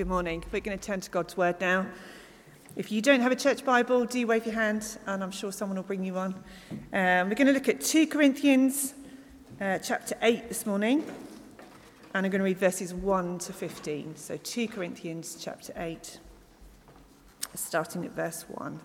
[0.00, 0.42] Good morning.
[0.50, 1.84] We're going to turn to God's Word now.
[2.74, 5.76] If you don't have a church Bible, do wave your hand, and I'm sure someone
[5.76, 6.32] will bring you one.
[6.70, 8.94] Um, we're going to look at 2 Corinthians
[9.60, 11.04] uh, chapter 8 this morning,
[12.14, 14.16] and I'm going to read verses 1 to 15.
[14.16, 16.18] So 2 Corinthians chapter 8,
[17.54, 18.80] starting at verse 1.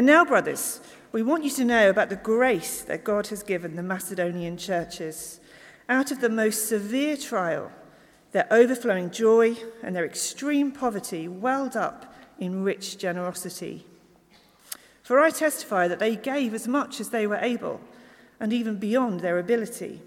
[0.00, 0.80] And now, brothers,
[1.12, 5.40] we want you to know about the grace that God has given the Macedonian churches.
[5.90, 7.70] Out of the most severe trial,
[8.32, 13.84] their overflowing joy and their extreme poverty welled up in rich generosity.
[15.02, 17.78] For I testify that they gave as much as they were able,
[18.40, 20.00] and even beyond their ability.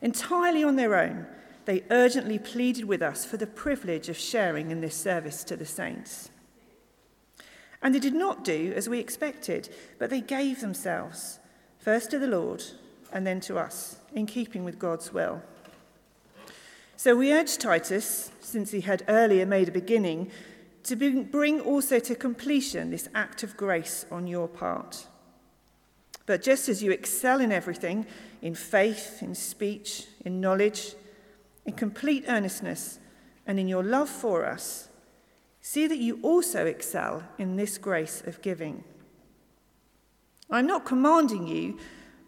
[0.00, 1.26] Entirely on their own,
[1.66, 5.66] they urgently pleaded with us for the privilege of sharing in this service to the
[5.66, 6.29] saints.
[7.82, 11.38] And they did not do as we expected, but they gave themselves,
[11.78, 12.62] first to the Lord
[13.12, 15.42] and then to us, in keeping with God's will.
[16.96, 20.30] So we urge Titus, since he had earlier made a beginning,
[20.82, 25.06] to bring also to completion this act of grace on your part.
[26.26, 28.06] But just as you excel in everything,
[28.42, 30.94] in faith, in speech, in knowledge,
[31.64, 32.98] in complete earnestness,
[33.46, 34.89] and in your love for us,
[35.60, 38.84] See that you also excel in this grace of giving.
[40.50, 41.78] I'm not commanding you,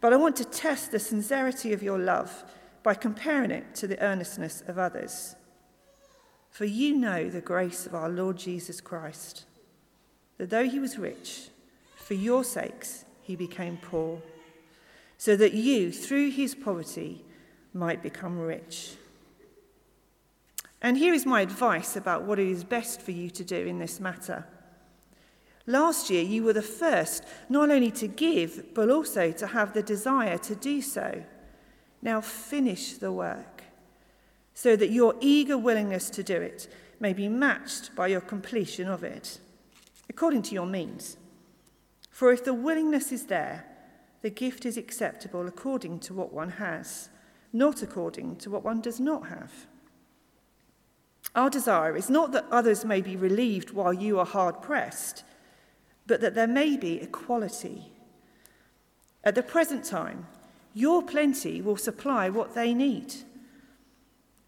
[0.00, 2.44] but I want to test the sincerity of your love
[2.82, 5.36] by comparing it to the earnestness of others.
[6.50, 9.44] For you know the grace of our Lord Jesus Christ,
[10.38, 11.48] that though he was rich,
[11.96, 14.20] for your sakes he became poor,
[15.16, 17.24] so that you, through his poverty,
[17.72, 18.96] might become rich.
[20.82, 23.78] And here is my advice about what it is best for you to do in
[23.78, 24.44] this matter.
[25.64, 29.82] Last year, you were the first not only to give, but also to have the
[29.82, 31.22] desire to do so.
[32.02, 33.62] Now finish the work
[34.54, 39.04] so that your eager willingness to do it may be matched by your completion of
[39.04, 39.38] it,
[40.10, 41.16] according to your means.
[42.10, 43.66] For if the willingness is there,
[44.20, 47.08] the gift is acceptable according to what one has,
[47.52, 49.66] not according to what one does not have.
[51.34, 55.24] Our desire is not that others may be relieved while you are hard pressed,
[56.06, 57.92] but that there may be equality.
[59.24, 60.26] At the present time,
[60.74, 63.14] your plenty will supply what they need,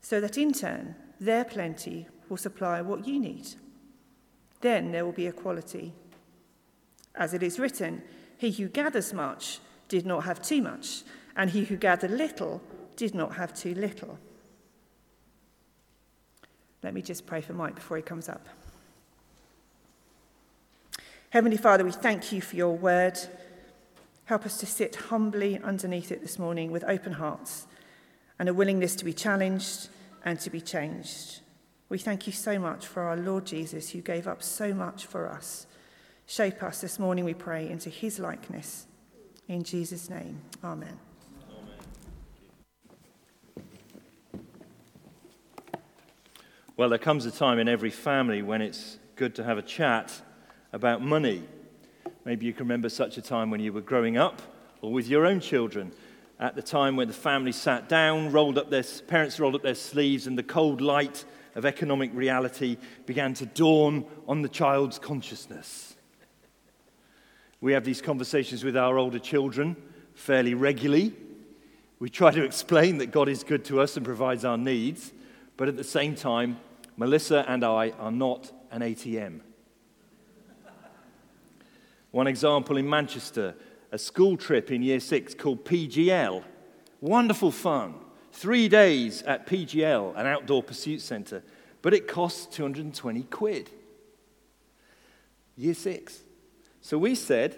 [0.01, 3.47] so that in turn, their plenty will supply what you need.
[4.61, 5.93] Then there will be equality.
[7.15, 8.03] As it is written,
[8.37, 11.03] he who gathers much did not have too much,
[11.37, 12.63] and he who gathered little
[12.97, 14.19] did not have too little.
[16.85, 18.47] Let me just pray for Mike before he comes up.
[21.31, 23.19] Heavenly Father, we thank you for your word.
[24.27, 27.67] Help us to sit humbly underneath it this morning with open hearts
[28.39, 29.89] and a willingness to be challenged
[30.27, 31.41] and to be changed.
[31.89, 35.27] We thank you so much for our Lord Jesus, who gave up so much for
[35.27, 35.67] us.
[36.27, 38.87] Shape us this morning, we pray, into his likeness.
[39.49, 40.99] In Jesus' name, amen.
[46.77, 50.13] Well, there comes a time in every family when it's good to have a chat
[50.73, 51.45] about money.
[52.25, 54.43] Maybe you can remember such a time when you were growing up
[54.81, 55.93] or with your own children
[56.41, 59.77] at the time when the family sat down, rolled up their parents rolled up their
[59.77, 61.25] sleeves and the cold light
[61.55, 65.95] of economic reality began to dawn on the child's consciousness.
[67.61, 69.77] We have these conversations with our older children
[70.15, 71.15] fairly regularly.
[72.01, 75.13] We try to explain that God is good to us and provides our needs.
[75.57, 76.59] But at the same time,
[76.97, 79.41] Melissa and I are not an ATM.
[82.11, 83.57] One example in Manchester,
[83.91, 86.45] a school trip in year six called PGL.
[87.01, 87.95] Wonderful fun.
[88.33, 91.43] Three days at PGL, an outdoor pursuit centre,
[91.83, 93.71] but it costs 220 quid.
[95.57, 96.23] Year six.
[96.81, 97.57] So we said,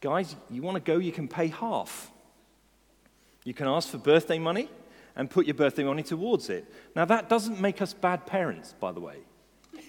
[0.00, 2.10] guys, you want to go, you can pay half.
[3.44, 4.68] You can ask for birthday money,
[5.18, 6.64] and put your birthday money towards it.
[6.94, 9.18] Now, that doesn't make us bad parents, by the way.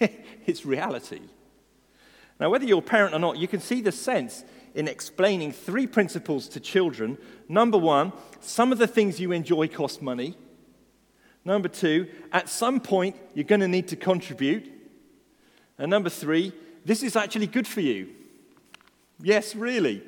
[0.00, 1.20] it's reality.
[2.40, 4.44] Now, whether you're a parent or not, you can see the sense
[4.74, 7.16] in explaining three principles to children.
[7.48, 10.36] Number one, some of the things you enjoy cost money.
[11.44, 14.68] Number two, at some point, you're going to need to contribute.
[15.78, 16.52] And number three,
[16.84, 18.08] this is actually good for you.
[19.22, 20.02] Yes, really.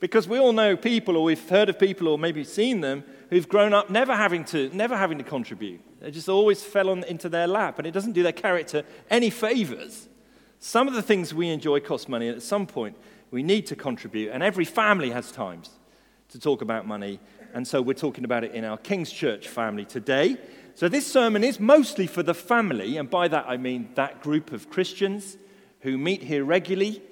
[0.00, 3.48] Because we all know people, or we've heard of people, or maybe seen them, who've
[3.48, 5.80] grown up never having to, never having to contribute.
[6.00, 9.28] They just always fell on, into their lap, and it doesn't do their character any
[9.28, 10.08] favors.
[10.58, 12.96] Some of the things we enjoy cost money, and at some point,
[13.30, 14.30] we need to contribute.
[14.32, 15.70] And every family has times
[16.30, 17.20] to talk about money,
[17.52, 20.38] and so we're talking about it in our King's Church family today.
[20.76, 24.50] So this sermon is mostly for the family, and by that I mean that group
[24.52, 25.36] of Christians
[25.80, 27.02] who meet here regularly,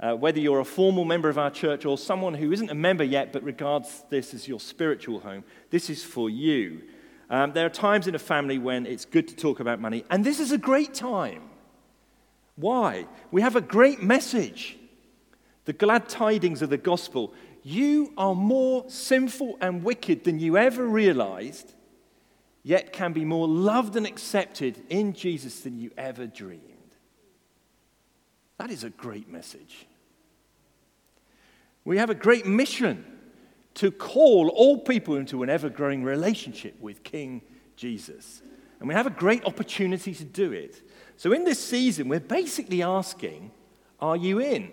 [0.00, 3.04] uh, whether you're a formal member of our church or someone who isn't a member
[3.04, 5.44] yet but regards this as your spiritual home.
[5.70, 6.82] This is for you.
[7.30, 10.24] Um, there are times in a family when it's good to talk about money, and
[10.24, 11.42] this is a great time.
[12.56, 13.06] Why?
[13.30, 14.78] We have a great message
[15.64, 17.32] the glad tidings of the gospel.
[17.62, 21.72] You are more sinful and wicked than you ever realized,
[22.62, 26.73] yet can be more loved and accepted in Jesus than you ever dreamed.
[28.58, 29.86] That is a great message.
[31.84, 33.04] We have a great mission
[33.74, 37.42] to call all people into an ever growing relationship with King
[37.76, 38.42] Jesus.
[38.78, 40.88] And we have a great opportunity to do it.
[41.16, 43.50] So, in this season, we're basically asking,
[44.00, 44.70] Are you in?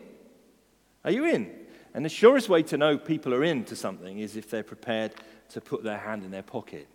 [1.04, 1.52] Are you in?
[1.94, 5.16] And the surest way to know people are in to something is if they're prepared
[5.50, 6.88] to put their hand in their pocket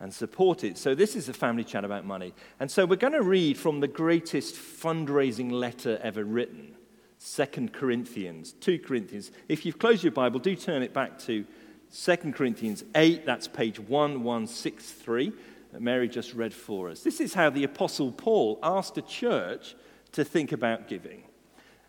[0.00, 0.78] and support it.
[0.78, 2.34] So, this is a family chat about money.
[2.60, 6.74] And so, we're going to read from the greatest fundraising letter ever written
[7.18, 9.30] Second Corinthians, 2 Corinthians.
[9.48, 11.44] If you've closed your Bible, do turn it back to
[11.90, 13.26] Second Corinthians 8.
[13.26, 15.32] That's page 1163
[15.72, 17.02] that Mary just read for us.
[17.02, 19.74] This is how the Apostle Paul asked a church
[20.12, 21.22] to think about giving.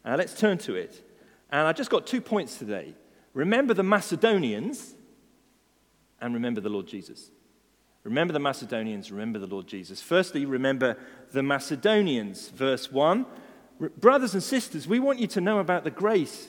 [0.04, 1.06] Uh, let's turn to it.
[1.52, 2.94] And I just got two points today.
[3.34, 4.96] Remember the Macedonians
[6.20, 7.32] and remember the Lord Jesus.
[8.10, 10.02] Remember the Macedonians, remember the Lord Jesus.
[10.02, 10.98] Firstly, remember
[11.32, 12.50] the Macedonians.
[12.50, 13.24] Verse 1
[13.98, 16.48] Brothers and sisters, we want you to know about the grace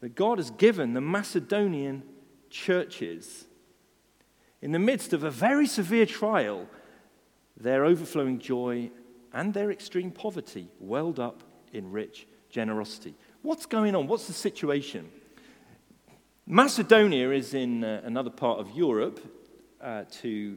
[0.00, 2.02] that God has given the Macedonian
[2.48, 3.44] churches.
[4.62, 6.66] In the midst of a very severe trial,
[7.58, 8.90] their overflowing joy
[9.34, 11.42] and their extreme poverty welled up
[11.74, 13.14] in rich generosity.
[13.42, 14.06] What's going on?
[14.06, 15.10] What's the situation?
[16.46, 19.20] Macedonia is in uh, another part of Europe
[19.82, 20.56] uh, to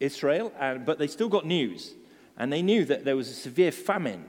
[0.00, 1.94] Israel, uh, but they still got news.
[2.36, 4.24] And they knew that there was a severe famine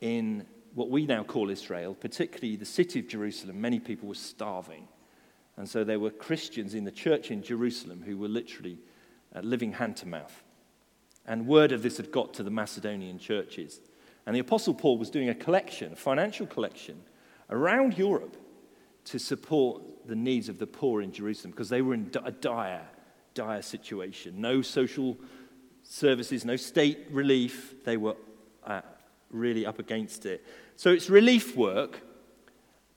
[0.00, 4.86] in what we now call Israel, particularly the city of Jerusalem, many people were starving.
[5.56, 8.78] And so there were Christians in the church in Jerusalem who were literally
[9.34, 10.44] uh, living hand to mouth.
[11.26, 13.80] And word of this had got to the Macedonian churches.
[14.26, 17.00] And the Apostle Paul was doing a collection, a financial collection,
[17.48, 18.36] around Europe
[19.04, 22.86] to support the needs of the poor in Jerusalem because they were in a dire,
[23.36, 24.40] dire situation.
[24.40, 25.16] No social
[25.84, 27.76] services, no state relief.
[27.84, 28.16] They were
[28.64, 28.80] uh,
[29.30, 30.44] really up against it.
[30.74, 32.00] So it's relief work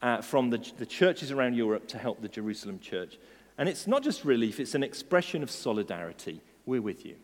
[0.01, 3.19] uh, from the, the churches around Europe to help the Jerusalem church.
[3.57, 6.41] And it's not just relief, it's an expression of solidarity.
[6.65, 7.15] We're with you.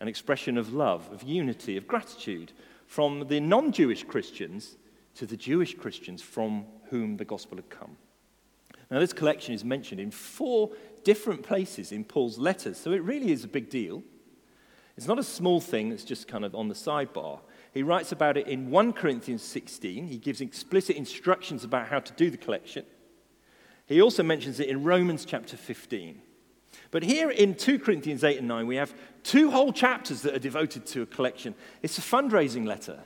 [0.00, 2.52] An expression of love, of unity, of gratitude
[2.86, 4.76] from the non Jewish Christians
[5.14, 7.96] to the Jewish Christians from whom the gospel had come.
[8.90, 10.70] Now, this collection is mentioned in four
[11.04, 14.02] different places in Paul's letters, so it really is a big deal.
[14.96, 17.40] It's not a small thing that's just kind of on the sidebar.
[17.72, 20.06] He writes about it in 1 Corinthians 16.
[20.06, 22.84] He gives explicit instructions about how to do the collection.
[23.86, 26.20] He also mentions it in Romans chapter 15.
[26.90, 30.38] But here in 2 Corinthians 8 and 9, we have two whole chapters that are
[30.38, 31.54] devoted to a collection.
[31.82, 33.00] It's a fundraising letter.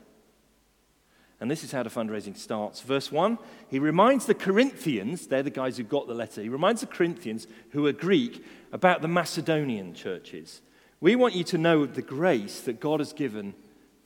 [1.40, 2.80] And this is how the fundraising starts.
[2.80, 3.38] Verse 1
[3.68, 7.46] he reminds the Corinthians, they're the guys who got the letter, he reminds the Corinthians,
[7.70, 10.62] who are Greek, about the Macedonian churches.
[11.00, 13.54] We want you to know the grace that God has given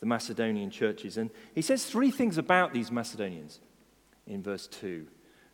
[0.01, 1.17] the Macedonian churches.
[1.17, 3.61] And he says three things about these Macedonians
[4.27, 5.07] in verse 2.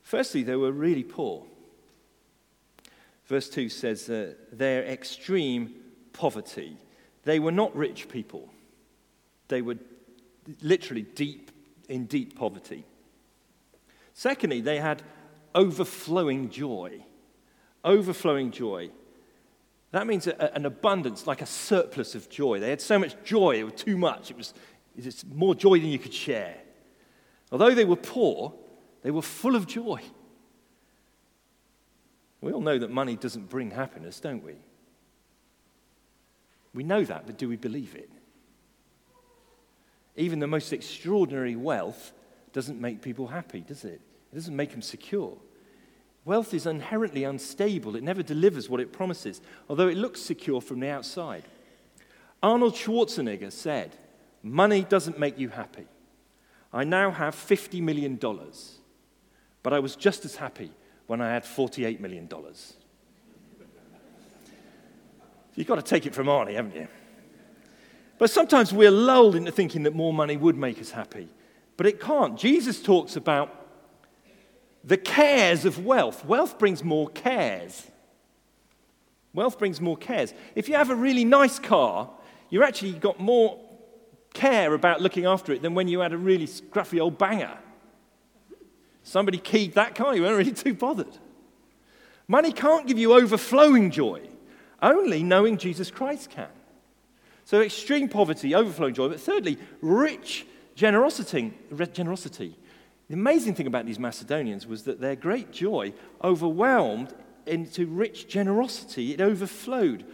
[0.02, 1.44] Firstly, they were really poor.
[3.26, 5.74] Verse 2 says uh, their extreme
[6.12, 6.76] poverty.
[7.24, 8.48] They were not rich people,
[9.48, 9.76] they were
[10.62, 11.45] literally deep
[11.88, 12.84] in deep poverty.
[14.12, 15.02] Secondly, they had
[15.54, 17.04] overflowing joy.
[17.84, 18.90] Overflowing joy.
[19.92, 22.60] That means a, an abundance, like a surplus of joy.
[22.60, 24.30] They had so much joy, it was too much.
[24.30, 24.54] It was,
[24.96, 26.56] it was more joy than you could share.
[27.52, 28.52] Although they were poor,
[29.02, 30.02] they were full of joy.
[32.40, 34.54] We all know that money doesn't bring happiness, don't we?
[36.74, 38.10] We know that, but do we believe it?
[40.16, 42.12] Even the most extraordinary wealth
[42.52, 44.00] doesn't make people happy, does it?
[44.32, 45.36] It doesn't make them secure.
[46.24, 47.94] Wealth is inherently unstable.
[47.94, 51.44] It never delivers what it promises, although it looks secure from the outside.
[52.42, 53.96] Arnold Schwarzenegger said,
[54.42, 55.86] Money doesn't make you happy.
[56.72, 58.18] I now have $50 million,
[59.62, 60.72] but I was just as happy
[61.06, 62.28] when I had $48 million.
[65.54, 66.88] You've got to take it from Arnie, haven't you?
[68.18, 71.28] But sometimes we're lulled into thinking that more money would make us happy,
[71.76, 72.38] but it can't.
[72.38, 73.66] Jesus talks about
[74.82, 76.24] the cares of wealth.
[76.24, 77.86] Wealth brings more cares.
[79.34, 80.32] Wealth brings more cares.
[80.54, 82.08] If you have a really nice car,
[82.48, 83.60] you actually got more
[84.32, 87.58] care about looking after it than when you had a really scruffy old banger.
[89.02, 91.18] Somebody keyed that car, you weren't really too bothered.
[92.28, 94.22] Money can't give you overflowing joy,
[94.82, 96.48] only knowing Jesus Christ can.
[97.46, 101.54] So, extreme poverty, overflowing joy, but thirdly, rich generosity.
[101.92, 102.56] generosity.
[103.06, 105.92] The amazing thing about these Macedonians was that their great joy
[106.24, 107.14] overwhelmed
[107.46, 109.14] into rich generosity.
[109.14, 110.04] It overflowed.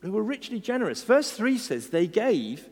[0.00, 1.04] They were richly generous.
[1.04, 2.70] Verse 3 says they gave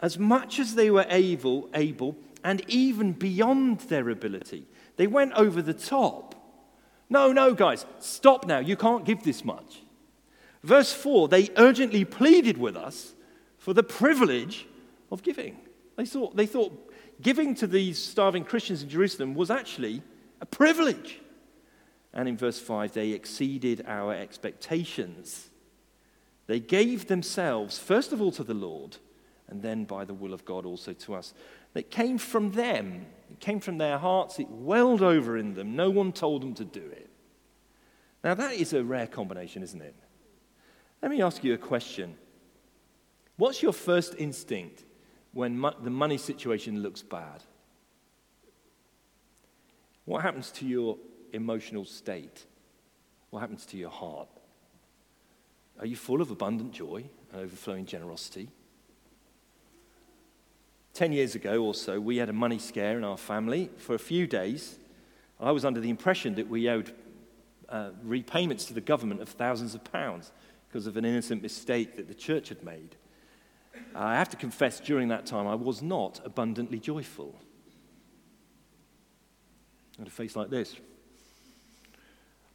[0.00, 4.66] as much as they were able, able and even beyond their ability.
[4.96, 6.34] They went over the top.
[7.10, 8.60] No, no, guys, stop now.
[8.60, 9.82] You can't give this much.
[10.62, 13.12] Verse 4 they urgently pleaded with us
[13.60, 14.66] for the privilege
[15.12, 15.56] of giving.
[15.96, 16.72] They thought, they thought
[17.20, 20.02] giving to these starving Christians in Jerusalem was actually
[20.40, 21.20] a privilege.
[22.12, 25.50] And in verse 5, they exceeded our expectations.
[26.46, 28.96] They gave themselves, first of all, to the Lord,
[29.46, 31.34] and then by the will of God also to us.
[31.74, 35.76] It came from them, it came from their hearts, it welled over in them.
[35.76, 37.10] No one told them to do it.
[38.24, 39.94] Now, that is a rare combination, isn't it?
[41.02, 42.16] Let me ask you a question.
[43.40, 44.84] What's your first instinct
[45.32, 47.42] when mo- the money situation looks bad?
[50.04, 50.98] What happens to your
[51.32, 52.44] emotional state?
[53.30, 54.28] What happens to your heart?
[55.78, 58.50] Are you full of abundant joy and overflowing generosity?
[60.92, 63.70] Ten years ago or so, we had a money scare in our family.
[63.78, 64.78] For a few days,
[65.40, 66.92] I was under the impression that we owed
[67.70, 70.30] uh, repayments to the government of thousands of pounds
[70.68, 72.96] because of an innocent mistake that the church had made.
[73.74, 77.34] Uh, I have to confess, during that time, I was not abundantly joyful.
[79.96, 80.76] I had a face like this.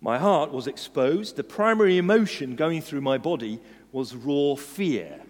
[0.02, 1.36] My heart was exposed.
[1.36, 3.60] The primary emotion going through my body
[3.92, 5.22] was raw fear,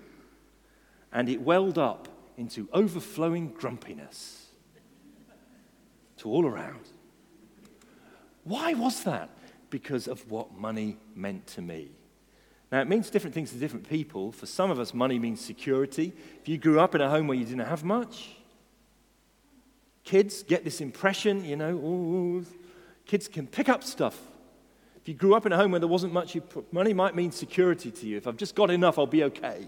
[1.14, 4.48] and it welled up into overflowing grumpiness
[6.18, 6.82] to all around.
[8.44, 9.30] Why was that?
[9.70, 11.92] Because of what money meant to me.
[12.72, 14.32] Now, it means different things to different people.
[14.32, 16.14] For some of us, money means security.
[16.42, 18.32] If you grew up in a home where you didn't have much,
[20.04, 22.46] kids get this impression, you know, ooh,
[23.06, 24.20] kids can pick up stuff.
[24.98, 26.36] If you grew up in a home where there wasn't much,
[26.72, 28.18] money might mean security to you.
[28.18, 29.68] If I've just got enough, I'll be okay.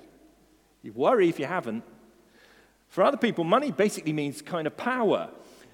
[0.81, 1.83] You worry if you haven't.
[2.89, 5.29] For other people, money basically means kind of power.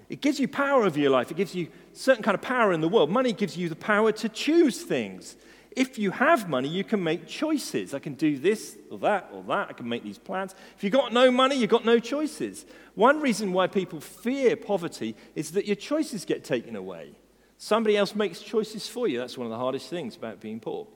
[0.09, 1.31] It gives you power over your life.
[1.31, 3.09] It gives you certain kind of power in the world.
[3.09, 5.37] Money gives you the power to choose things.
[5.75, 7.93] If you have money, you can make choices.
[7.93, 9.69] I can do this or that or that.
[9.69, 10.53] I can make these plans.
[10.77, 12.65] If you've got no money, you've got no choices.
[12.95, 17.13] One reason why people fear poverty is that your choices get taken away.
[17.57, 19.17] Somebody else makes choices for you.
[19.19, 20.87] That's one of the hardest things about being poor.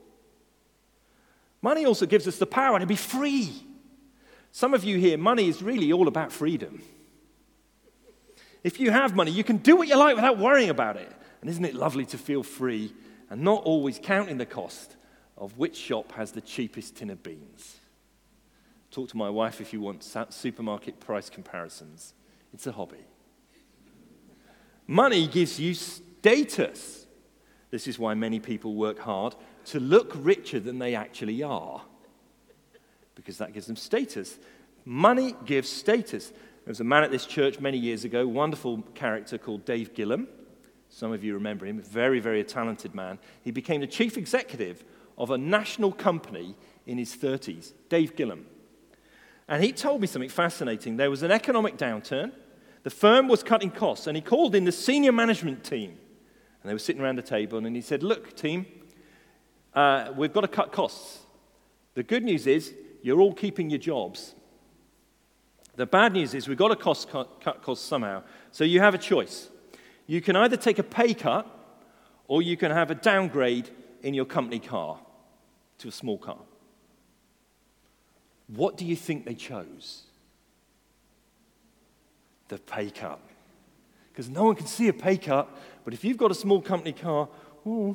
[1.60, 3.50] Money also gives us the power to be free.
[4.52, 6.82] Some of you here, money is really all about freedom.
[8.62, 11.10] If you have money, you can do what you like without worrying about it.
[11.40, 12.92] And isn't it lovely to feel free
[13.30, 14.96] and not always counting the cost
[15.36, 17.76] of which shop has the cheapest tin of beans.
[18.90, 22.14] Talk to my wife if you want supermarket price comparisons.
[22.54, 23.04] It's a hobby.
[24.86, 27.06] Money gives you status.
[27.70, 29.34] This is why many people work hard
[29.66, 31.82] to look richer than they actually are,
[33.14, 34.38] because that gives them status.
[34.86, 36.30] Money gives status.
[36.30, 40.26] There was a man at this church many years ago, wonderful character called Dave Gillam.
[40.88, 43.18] Some of you remember him, very, very talented man.
[43.42, 44.84] He became the chief executive
[45.16, 46.54] of a national company
[46.86, 48.44] in his 30s, Dave Gillam.
[49.48, 50.96] And he told me something fascinating.
[50.96, 52.32] There was an economic downturn,
[52.84, 55.90] the firm was cutting costs, and he called in the senior management team.
[56.62, 58.66] And they were sitting around the table, and he said, Look, team,
[59.74, 61.26] uh, we've got to cut costs.
[61.94, 64.34] The good news is you're all keeping your jobs.
[65.76, 68.22] The bad news is we've got to cost, cut, cut costs somehow.
[68.50, 69.48] So you have a choice.
[70.08, 71.46] You can either take a pay cut
[72.26, 73.68] or you can have a downgrade
[74.02, 74.98] in your company car
[75.78, 76.38] to a small car.
[78.48, 80.04] What do you think they chose?
[82.48, 83.20] The pay cut.
[84.10, 85.46] Because no one can see a pay cut,
[85.84, 87.28] but if you've got a small company car,
[87.66, 87.94] oh,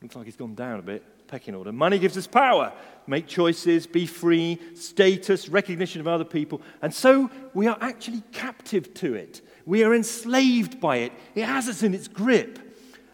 [0.00, 1.70] looks like it's gone down a bit pecking order.
[1.70, 2.72] Money gives us power,
[3.06, 6.62] make choices, be free, status, recognition of other people.
[6.80, 9.42] And so we are actually captive to it.
[9.68, 12.58] We are enslaved by it, it has us in its grip.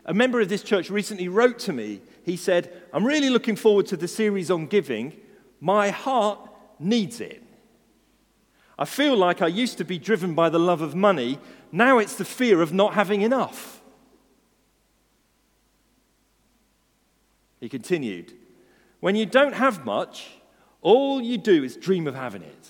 [0.04, 2.00] A member of this church recently wrote to me.
[2.22, 5.14] He said, I'm really looking forward to the series on giving.
[5.60, 6.38] My heart
[6.78, 7.42] needs it.
[8.78, 11.40] I feel like I used to be driven by the love of money.
[11.72, 13.82] Now it's the fear of not having enough.
[17.58, 18.32] He continued,
[19.00, 20.30] When you don't have much,
[20.82, 22.68] all you do is dream of having it.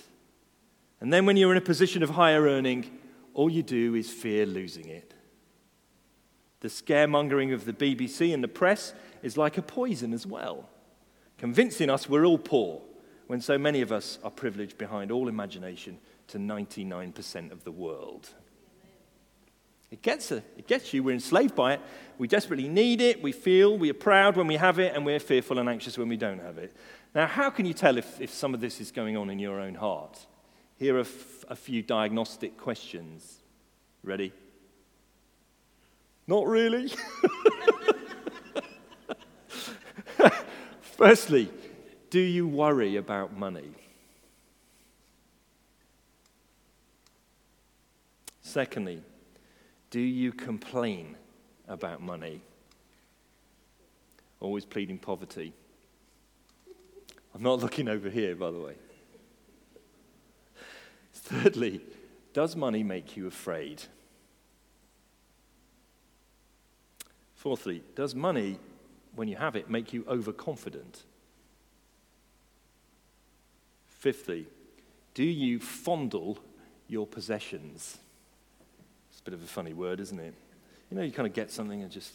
[1.03, 2.91] And then when you're in a position of higher earning,
[3.35, 5.13] all you do is fear losing it.
[6.61, 10.69] The scaremongering of the BBC and the press is like a poison as well,
[11.37, 12.81] convincing us we're all poor
[13.27, 15.99] when so many of us are privileged behind all imagination
[16.29, 18.31] to 99% of the world.
[19.91, 21.03] It gets, a, it gets you.
[21.03, 21.81] We're enslaved by it.
[22.19, 23.23] We desperately need it.
[23.23, 26.09] We feel we are proud when we have it, and we're fearful and anxious when
[26.09, 26.75] we don't have it.
[27.15, 29.61] Now, how can you tell if, if some of this is going on in your
[29.61, 30.27] own heart?
[30.85, 33.39] Here are f- a few diagnostic questions.
[34.03, 34.35] Ready?
[36.27, 36.93] Not really.
[40.83, 41.49] Firstly,
[42.11, 43.71] do you worry about money?
[48.43, 49.03] Secondly,
[49.89, 51.17] do you complain
[51.67, 52.43] about money?
[54.39, 55.55] Always pleading poverty.
[57.35, 58.75] I'm not looking over here, by the way.
[61.25, 61.81] Thirdly,
[62.35, 63.83] does money make you afraid?
[67.35, 68.59] Fourthly, does money,
[69.17, 71.03] when you have it, make you overconfident?
[73.87, 74.47] Fifthly,
[75.15, 76.39] do you fondle
[76.89, 77.97] your possessions?
[79.11, 80.35] It's a bit of a funny word, isn't it?
[80.91, 82.13] You know, you kind of get something and just.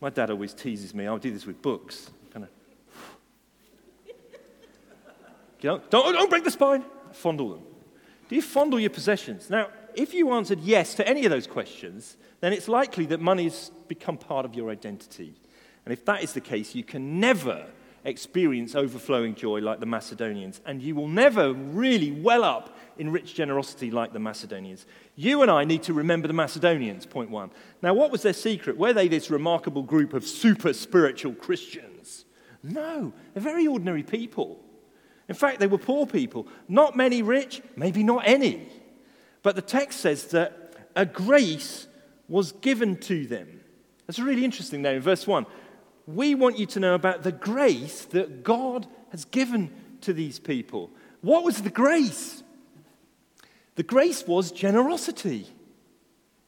[0.00, 1.06] My dad always teases me.
[1.06, 2.10] I'll do this with books.
[2.32, 2.46] Kind
[5.64, 5.88] of.
[5.88, 6.84] Don't, don't break the spine.
[7.12, 7.62] Fondle them.
[8.32, 9.50] Do you fondle your possessions?
[9.50, 13.70] Now, if you answered yes to any of those questions, then it's likely that money's
[13.88, 15.34] become part of your identity.
[15.84, 17.66] And if that is the case, you can never
[18.06, 23.34] experience overflowing joy like the Macedonians, and you will never really well up in rich
[23.34, 24.86] generosity like the Macedonians.
[25.14, 27.50] You and I need to remember the Macedonians, point one.
[27.82, 28.78] Now, what was their secret?
[28.78, 32.24] Were they this remarkable group of super spiritual Christians?
[32.62, 34.58] No, they're very ordinary people.
[35.28, 36.46] In fact, they were poor people.
[36.68, 38.68] Not many rich, maybe not any.
[39.42, 41.86] But the text says that a grace
[42.28, 43.60] was given to them.
[44.06, 45.46] That's really interesting there in verse 1
[46.06, 50.90] we want you to know about the grace that God has given to these people.
[51.20, 52.42] What was the grace?
[53.76, 55.46] The grace was generosity.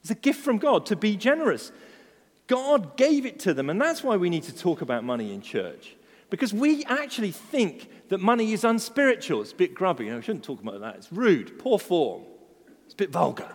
[0.01, 1.73] It's a gift from God to be generous.
[2.47, 5.41] God gave it to them, and that's why we need to talk about money in
[5.41, 5.97] church.
[6.31, 9.41] Because we actually think that money is unspiritual.
[9.43, 10.05] It's a bit grubby.
[10.05, 10.97] You know, we shouldn't talk about that.
[10.97, 12.23] It's rude, poor form.
[12.85, 13.49] It's a bit vulgar.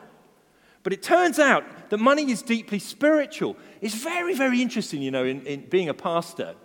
[0.83, 3.57] But it turns out that money is deeply spiritual.
[3.81, 6.55] It's very, very interesting, you know, in, in being a pastor.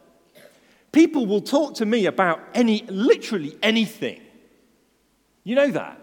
[0.92, 4.20] People will talk to me about any, literally anything.
[5.42, 6.00] You know that.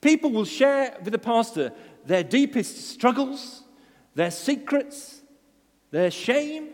[0.00, 1.72] People will share with the pastor
[2.04, 3.62] their deepest struggles,
[4.14, 5.22] their secrets,
[5.90, 6.70] their shame,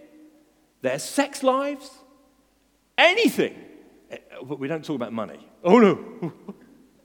[0.82, 1.90] their sex lives,
[2.98, 3.54] anything.
[4.42, 5.46] But we don't talk about money.
[5.62, 6.32] Oh no,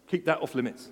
[0.07, 0.89] keep that off limits.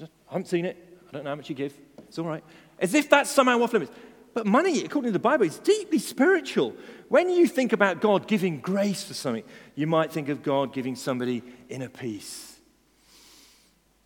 [0.00, 0.76] I haven't seen it.
[1.08, 1.72] I don't know how much you give.
[1.98, 2.44] It's all right.
[2.78, 3.92] As if that's somehow off limits.
[4.34, 6.74] But money, according to the Bible, is deeply spiritual.
[7.08, 10.94] When you think about God giving grace for something, you might think of God giving
[10.94, 12.58] somebody inner peace,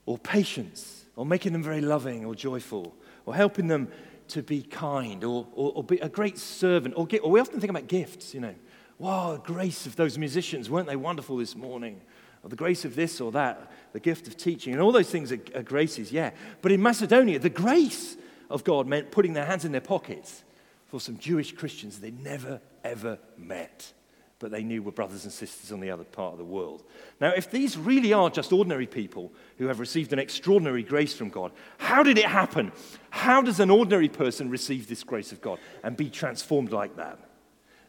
[0.06, 2.94] or patience, or making them very loving or joyful,
[3.26, 3.88] or helping them
[4.28, 6.94] to be kind, or, or, or be a great servant.
[6.96, 8.54] Or, or we often think about gifts, you know.
[9.00, 12.00] Wow, the grace of those musicians, weren't they wonderful this morning?
[12.42, 15.32] or the grace of this or that, the gift of teaching, and all those things
[15.32, 16.30] are, are graces, yeah.
[16.62, 18.16] But in Macedonia, the grace
[18.48, 20.42] of God meant putting their hands in their pockets
[20.86, 23.92] for some Jewish Christians they never, ever met,
[24.38, 26.82] but they knew were brothers and sisters on the other part of the world.
[27.20, 31.28] Now, if these really are just ordinary people who have received an extraordinary grace from
[31.28, 32.72] God, how did it happen?
[33.10, 37.18] How does an ordinary person receive this grace of God and be transformed like that?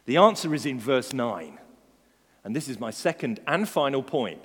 [0.04, 1.58] The answer is in verse 9.
[2.44, 4.42] And this is my second and final point.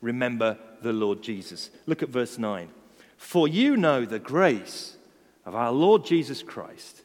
[0.00, 1.70] Remember the Lord Jesus.
[1.86, 2.70] Look at verse 9.
[3.16, 4.96] For you know the grace
[5.44, 7.02] of our Lord Jesus Christ,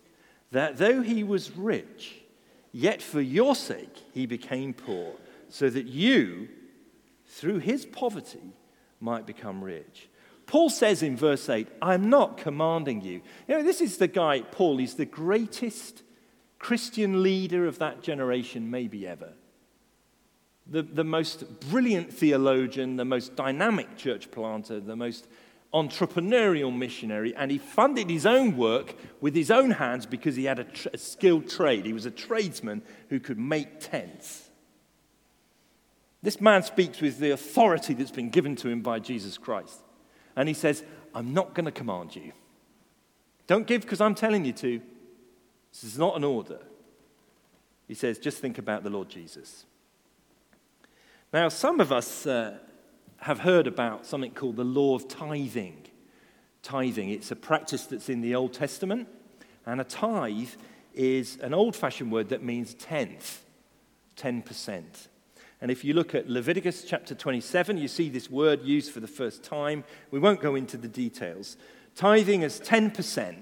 [0.51, 2.21] that though he was rich,
[2.71, 5.13] yet for your sake he became poor,
[5.49, 6.49] so that you,
[7.25, 8.53] through his poverty,
[8.99, 10.09] might become rich.
[10.47, 13.21] Paul says in verse 8, I'm not commanding you.
[13.47, 16.03] You know, this is the guy, Paul, he's the greatest
[16.61, 19.33] Christian leader of that generation, maybe ever
[20.71, 25.27] the, the most brilliant theologian, the most dynamic church planter, the most
[25.73, 30.59] entrepreneurial missionary, and he funded his own work with his own hands because he had
[30.59, 31.85] a, a skilled trade.
[31.85, 34.49] He was a tradesman who could make tents.
[36.23, 39.79] This man speaks with the authority that's been given to him by Jesus Christ.
[40.35, 40.83] And he says,
[41.15, 42.31] I'm not going to command you.
[43.47, 44.81] Don't give because I'm telling you to.
[45.71, 46.59] This is not an order.
[47.87, 49.65] He says, just think about the Lord Jesus.
[51.33, 52.57] Now, some of us uh,
[53.17, 55.85] have heard about something called the law of tithing.
[56.61, 59.07] Tithing, it's a practice that's in the Old Testament,
[59.65, 60.49] and a tithe
[60.93, 63.45] is an old fashioned word that means tenth,
[64.17, 64.83] 10%.
[65.61, 69.07] And if you look at Leviticus chapter 27, you see this word used for the
[69.07, 69.83] first time.
[70.09, 71.55] We won't go into the details.
[71.95, 73.35] Tithing is 10%,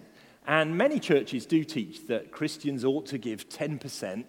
[0.50, 4.24] and many churches do teach that Christians ought to give 10%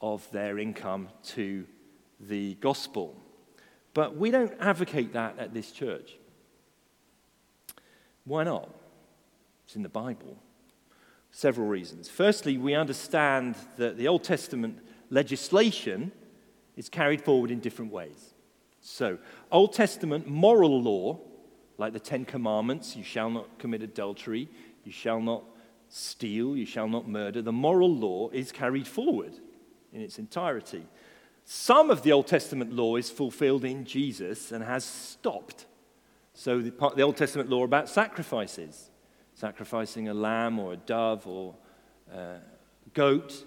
[0.00, 1.66] of their income to
[2.18, 3.14] the gospel.
[3.92, 6.16] But we don't advocate that at this church.
[8.24, 8.70] Why not?
[9.66, 10.38] It's in the Bible.
[11.32, 12.08] Several reasons.
[12.08, 14.78] Firstly, we understand that the Old Testament
[15.10, 16.12] legislation
[16.78, 18.32] is carried forward in different ways.
[18.80, 19.18] So,
[19.52, 21.18] Old Testament moral law,
[21.76, 24.48] like the Ten Commandments you shall not commit adultery,
[24.90, 25.44] you shall not
[25.88, 29.32] steal, you shall not murder, the moral law is carried forward
[29.92, 30.84] in its entirety.
[31.44, 35.66] Some of the Old Testament law is fulfilled in Jesus and has stopped.
[36.34, 38.90] So, the, part, the Old Testament law about sacrifices,
[39.34, 41.54] sacrificing a lamb or a dove or
[42.12, 42.38] a
[42.92, 43.44] goat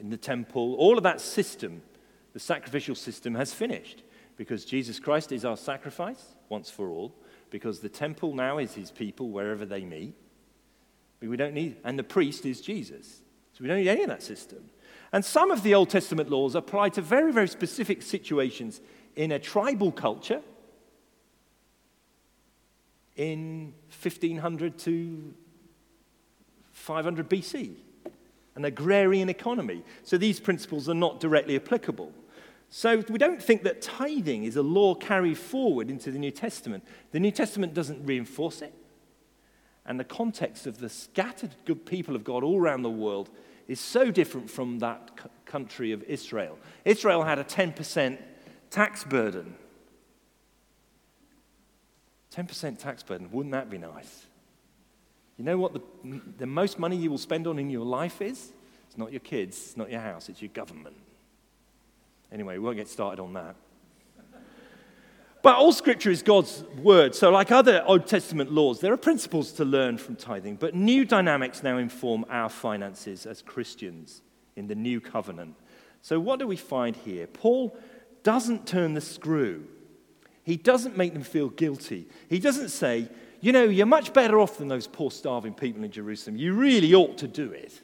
[0.00, 1.82] in the temple, all of that system,
[2.32, 4.04] the sacrificial system, has finished
[4.38, 7.14] because Jesus Christ is our sacrifice once for all,
[7.50, 10.14] because the temple now is his people wherever they meet.
[11.28, 13.20] We don't need, and the priest is Jesus.
[13.52, 14.70] So we don't need any of that system.
[15.12, 18.80] And some of the Old Testament laws apply to very, very specific situations
[19.14, 20.40] in a tribal culture
[23.16, 25.34] in 1500 to
[26.72, 27.74] 500 BC,
[28.56, 29.82] an agrarian economy.
[30.02, 32.12] So these principles are not directly applicable.
[32.70, 36.84] So we don't think that tithing is a law carried forward into the New Testament.
[37.10, 38.72] The New Testament doesn't reinforce it.
[39.84, 43.30] And the context of the scattered good people of God all around the world
[43.66, 46.58] is so different from that c- country of Israel.
[46.84, 48.18] Israel had a 10%
[48.70, 49.54] tax burden.
[52.34, 54.26] 10% tax burden, wouldn't that be nice?
[55.36, 55.82] You know what the,
[56.38, 58.52] the most money you will spend on in your life is?
[58.88, 60.96] It's not your kids, it's not your house, it's your government.
[62.30, 63.56] Anyway, we won't get started on that.
[65.42, 67.16] But all scripture is God's word.
[67.16, 70.56] So, like other Old Testament laws, there are principles to learn from tithing.
[70.56, 74.22] But new dynamics now inform our finances as Christians
[74.54, 75.56] in the new covenant.
[76.00, 77.26] So, what do we find here?
[77.26, 77.76] Paul
[78.22, 79.66] doesn't turn the screw,
[80.44, 82.08] he doesn't make them feel guilty.
[82.28, 83.08] He doesn't say,
[83.40, 86.36] you know, you're much better off than those poor starving people in Jerusalem.
[86.36, 87.80] You really ought to do it.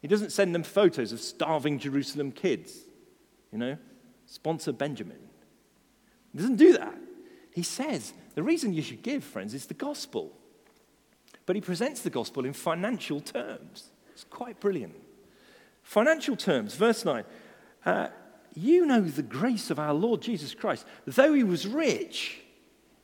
[0.00, 2.78] He doesn't send them photos of starving Jerusalem kids.
[3.52, 3.76] You know,
[4.24, 5.18] sponsor Benjamin.
[6.32, 6.94] He doesn't do that.
[7.52, 10.32] He says the reason you should give, friends, is the gospel.
[11.46, 13.90] But he presents the gospel in financial terms.
[14.12, 14.94] It's quite brilliant.
[15.82, 17.24] Financial terms, verse 9.
[17.84, 18.08] Uh,
[18.54, 20.86] you know the grace of our Lord Jesus Christ.
[21.06, 22.40] Though he was rich,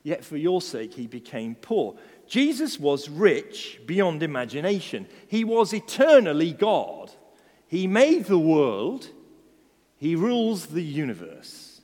[0.02, 1.96] yet for your sake he became poor.
[2.26, 5.06] Jesus was rich beyond imagination.
[5.28, 7.10] He was eternally God.
[7.66, 9.10] He made the world,
[9.96, 11.75] he rules the universe.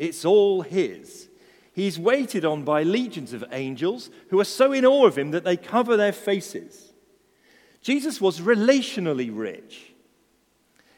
[0.00, 1.28] It's all His.
[1.74, 5.44] He's waited on by legions of angels who are so in awe of Him that
[5.44, 6.94] they cover their faces.
[7.82, 9.92] Jesus was relationally rich.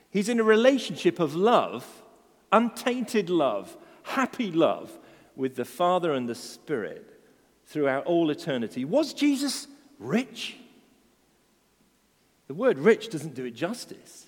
[0.08, 1.84] He's in a relationship of love,
[2.52, 4.96] untainted love, happy love
[5.34, 7.20] with the Father and the Spirit
[7.66, 8.84] throughout all eternity.
[8.84, 9.66] Was Jesus
[9.98, 10.58] rich?
[12.46, 14.26] The word rich doesn't do it justice.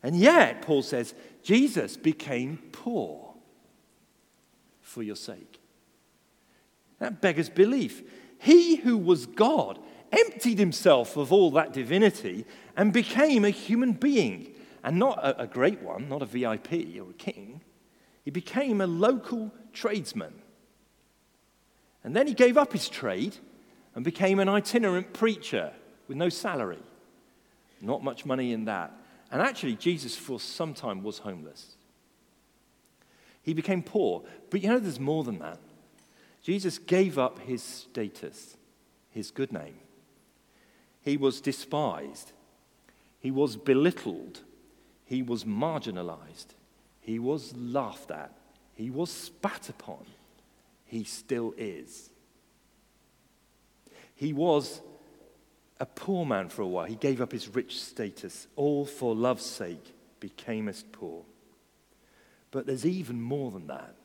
[0.00, 3.31] And yet, Paul says, Jesus became poor
[4.92, 5.60] for your sake.
[6.98, 8.02] That beggars belief.
[8.38, 9.78] He who was God
[10.12, 12.44] emptied himself of all that divinity
[12.76, 14.54] and became a human being.
[14.84, 17.62] And not a, a great one, not a VIP or a king.
[18.24, 20.34] He became a local tradesman.
[22.04, 23.36] And then he gave up his trade
[23.94, 25.72] and became an itinerant preacher
[26.08, 26.82] with no salary.
[27.80, 28.92] Not much money in that.
[29.30, 31.76] And actually, Jesus, for some time, was homeless.
[33.42, 34.22] He became poor.
[34.50, 35.58] But you know, there's more than that.
[36.42, 38.56] Jesus gave up his status,
[39.10, 39.76] his good name.
[41.02, 42.32] He was despised.
[43.20, 44.40] He was belittled.
[45.04, 46.54] He was marginalized.
[47.00, 48.32] He was laughed at.
[48.74, 50.04] He was spat upon.
[50.86, 52.10] He still is.
[54.14, 54.80] He was
[55.80, 56.84] a poor man for a while.
[56.84, 61.22] He gave up his rich status, all for love's sake, became as poor.
[62.52, 63.96] But there's even more than that.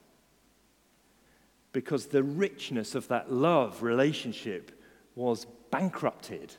[1.73, 4.71] Because the richness of that love relationship
[5.15, 6.53] was bankrupted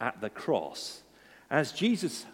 [0.00, 1.02] at the cross.
[1.50, 2.24] As Jesus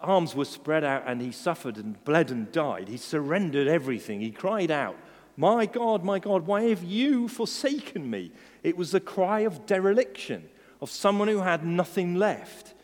[0.00, 2.88] arms were spread out and he suffered and bled and died.
[2.88, 4.20] He surrendered everything.
[4.20, 4.96] He cried out,
[5.36, 8.32] My God, my God, why have you forsaken me?
[8.62, 10.48] It was the cry of dereliction,
[10.80, 12.74] of someone who had nothing left.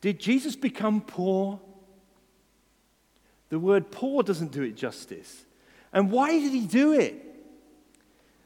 [0.00, 1.60] Did Jesus become poor?
[3.48, 5.44] The word poor doesn't do it justice.
[5.92, 7.22] And why did he do it?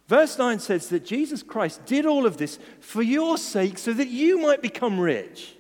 [0.09, 4.09] Verse 9 says that Jesus Christ did all of this for your sake so that
[4.09, 5.55] you might become rich.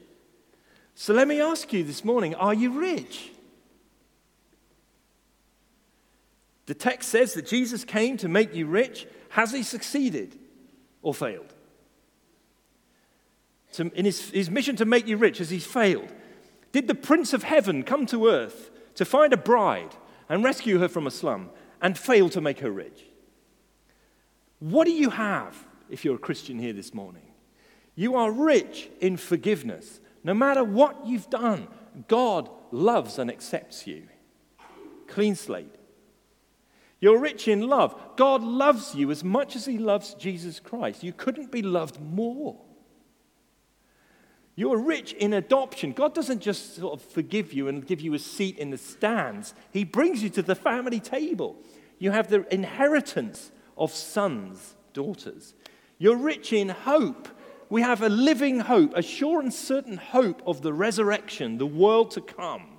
[0.94, 3.30] So let me ask you this morning are you rich?
[6.66, 9.06] The text says that Jesus came to make you rich.
[9.30, 10.38] Has he succeeded
[11.02, 11.52] or failed?
[13.78, 16.12] In his, his mission to make you rich, has he failed?
[16.72, 18.69] Did the Prince of Heaven come to earth
[19.00, 19.96] to find a bride
[20.28, 21.48] and rescue her from a slum
[21.80, 23.06] and fail to make her rich?
[24.58, 25.56] What do you have
[25.88, 27.22] if you're a Christian here this morning?
[27.94, 30.00] You are rich in forgiveness.
[30.22, 31.66] No matter what you've done,
[32.08, 34.02] God loves and accepts you.
[35.06, 35.76] Clean slate.
[37.00, 37.98] You're rich in love.
[38.16, 41.02] God loves you as much as He loves Jesus Christ.
[41.02, 42.60] You couldn't be loved more.
[44.60, 45.92] You're rich in adoption.
[45.92, 49.54] God doesn't just sort of forgive you and give you a seat in the stands,
[49.72, 51.56] He brings you to the family table.
[51.98, 55.54] You have the inheritance of sons, daughters.
[55.96, 57.28] You're rich in hope
[57.70, 62.10] we have a living hope, a sure and certain hope of the resurrection, the world
[62.10, 62.78] to come.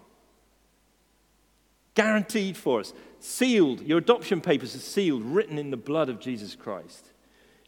[1.95, 3.81] Guaranteed for us, sealed.
[3.81, 7.10] Your adoption papers are sealed, written in the blood of Jesus Christ.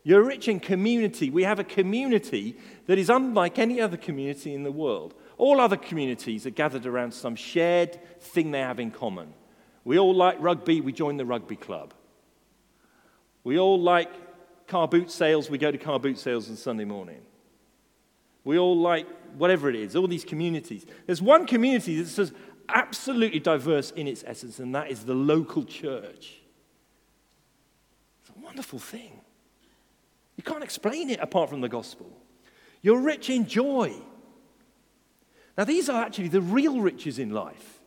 [0.03, 1.29] You're rich in community.
[1.29, 5.13] We have a community that is unlike any other community in the world.
[5.37, 9.33] All other communities are gathered around some shared thing they have in common.
[9.85, 11.93] We all like rugby, we join the rugby club.
[13.43, 14.09] We all like
[14.67, 17.21] car boot sales, we go to car boot sales on Sunday morning.
[18.43, 20.85] We all like whatever it is, all these communities.
[21.05, 22.33] There's one community that's
[22.67, 26.41] absolutely diverse in its essence, and that is the local church.
[28.21, 29.21] It's a wonderful thing.
[30.35, 32.11] You can't explain it apart from the gospel.
[32.81, 33.93] You're rich in joy.
[35.57, 37.79] Now, these are actually the real riches in life.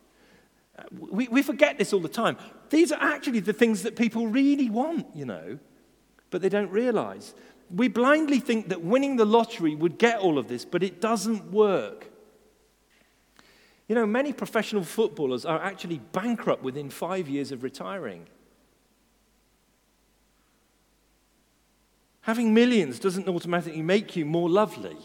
[0.77, 2.37] Uh, we, we forget this all the time.
[2.69, 5.59] These are actually the things that people really want, you know
[6.29, 7.33] but they don't realize.
[7.73, 11.51] We blindly think that winning the lottery would get all of this, but it doesn't
[11.51, 12.09] work.
[13.87, 18.27] You know, many professional footballers are actually bankrupt within five years of retiring.
[22.27, 24.97] Having millions doesn't automatically make you more lovely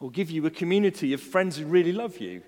[0.00, 2.42] or give you a community of friends who really love you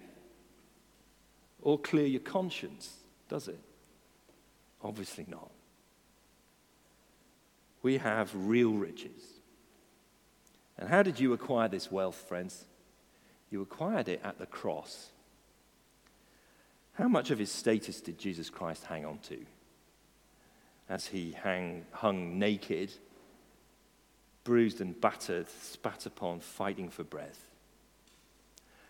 [1.61, 2.97] or clear your conscience,
[3.29, 3.61] does it?
[4.83, 5.53] Obviously not
[7.83, 9.41] we have real riches.
[10.79, 12.65] And how did you acquire this wealth, friends?
[13.51, 15.11] You acquired it at the cross.
[16.95, 19.39] How much of his status did Jesus Christ hang on to
[20.89, 22.93] as he hang, hung naked,
[24.45, 27.51] bruised and battered, spat upon, fighting for breath?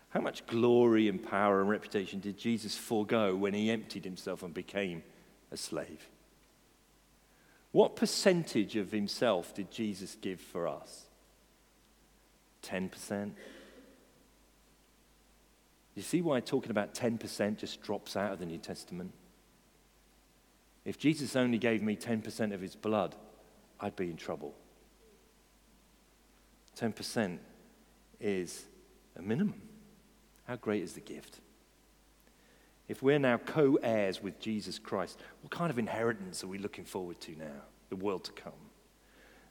[0.09, 4.53] How much glory and power and reputation did Jesus forego when he emptied himself and
[4.53, 5.03] became
[5.51, 6.07] a slave?
[7.71, 11.05] What percentage of himself did Jesus give for us?
[12.63, 13.31] 10%?
[15.95, 19.11] You see why talking about 10% just drops out of the New Testament?
[20.85, 23.15] If Jesus only gave me 10% of his blood,
[23.79, 24.53] I'd be in trouble.
[26.77, 27.37] 10%
[28.19, 28.65] is
[29.15, 29.61] a minimum.
[30.47, 31.39] How great is the gift?
[32.87, 36.85] if we're now co heirs with Jesus Christ, what kind of inheritance are we looking
[36.85, 37.61] forward to now?
[37.89, 38.53] The world to come.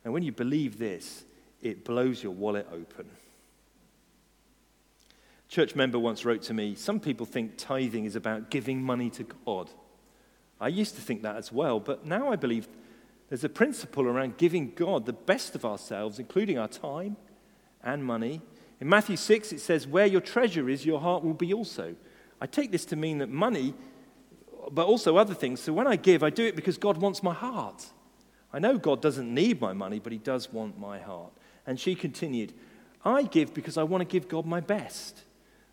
[0.05, 1.25] And when you believe this,
[1.61, 3.07] it blows your wallet open.
[5.49, 9.27] Church member once wrote to me Some people think tithing is about giving money to
[9.45, 9.71] God.
[10.61, 12.69] I used to think that as well, but now I believe
[13.33, 17.17] there's a principle around giving God the best of ourselves, including our time
[17.83, 18.43] and money.
[18.79, 21.97] In Matthew 6, it says, Where your treasure is, your heart will be also.
[22.43, 23.73] I take this to mean that money,
[24.71, 25.63] but also other things.
[25.63, 27.87] So when I give, I do it because God wants my heart.
[28.53, 31.33] I know God doesn't need my money, but He does want my heart.
[31.67, 32.53] And she continued,
[33.03, 35.23] I give because I want to give God my best.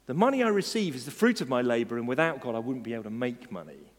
[0.06, 2.86] The money I receive is the fruit of my labor, and without God, I wouldn't
[2.86, 3.91] be able to make money.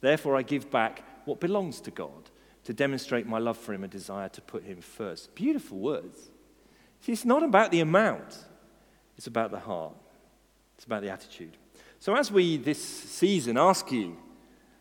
[0.00, 2.30] Therefore, I give back what belongs to God
[2.64, 5.34] to demonstrate my love for Him and desire to put Him first.
[5.34, 6.30] Beautiful words.
[7.00, 8.38] See, it's not about the amount,
[9.16, 9.94] it's about the heart,
[10.76, 11.56] it's about the attitude.
[12.00, 14.16] So, as we this season ask you,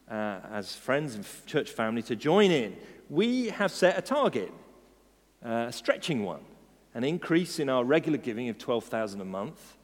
[0.10, 2.76] uh, as friends and church family, to join in,
[3.10, 4.52] we have set a target,
[5.46, 6.41] uh, a stretching one,
[6.93, 9.78] an increase in our regular giving of 12,000 a month.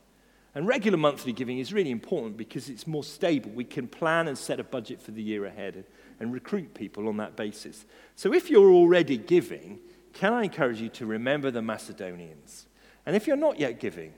[0.56, 3.52] And regular monthly giving is really important because it's more stable.
[3.52, 5.86] We can plan and set a budget for the year ahead
[6.20, 7.86] and recruit people on that basis.
[8.16, 9.80] So if you're already giving,
[10.14, 12.66] can I encourage you to remember the Macedonians?
[13.06, 14.14] And if you're not yet giving,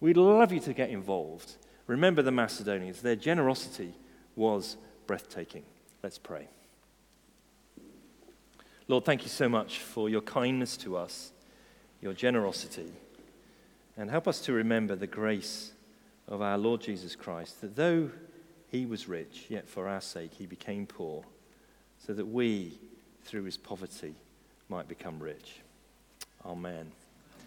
[0.00, 1.56] we'd love you to get involved.
[1.86, 3.00] Remember the Macedonians.
[3.00, 3.94] Their generosity
[4.36, 5.64] was breathtaking.
[6.02, 6.48] Let's pray.
[8.88, 11.32] Lord, thank you so much for your kindness to us,
[12.00, 12.92] your generosity.
[13.98, 15.72] And help us to remember the grace
[16.28, 18.10] of our Lord Jesus Christ, that though
[18.68, 21.24] he was rich, yet for our sake he became poor,
[22.06, 22.78] so that we,
[23.24, 24.14] through his poverty,
[24.68, 25.56] might become rich.
[26.46, 26.92] Amen.